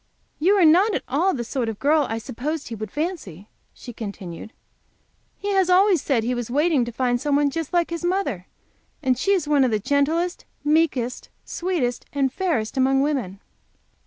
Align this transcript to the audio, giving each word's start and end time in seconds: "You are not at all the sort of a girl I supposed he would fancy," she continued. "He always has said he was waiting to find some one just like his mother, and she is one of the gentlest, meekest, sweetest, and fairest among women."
"You 0.39 0.55
are 0.55 0.65
not 0.65 0.95
at 0.95 1.03
all 1.07 1.31
the 1.31 1.43
sort 1.43 1.69
of 1.69 1.75
a 1.75 1.77
girl 1.77 2.07
I 2.09 2.17
supposed 2.17 2.69
he 2.69 2.73
would 2.73 2.89
fancy," 2.89 3.49
she 3.71 3.93
continued. 3.93 4.51
"He 5.37 5.49
always 5.55 5.99
has 6.01 6.01
said 6.03 6.23
he 6.23 6.33
was 6.33 6.49
waiting 6.49 6.83
to 6.85 6.91
find 6.91 7.21
some 7.21 7.35
one 7.35 7.51
just 7.51 7.71
like 7.71 7.91
his 7.91 8.03
mother, 8.03 8.47
and 9.03 9.15
she 9.15 9.33
is 9.33 9.47
one 9.47 9.63
of 9.63 9.69
the 9.69 9.77
gentlest, 9.77 10.45
meekest, 10.63 11.29
sweetest, 11.45 12.07
and 12.13 12.33
fairest 12.33 12.77
among 12.77 13.03
women." 13.03 13.41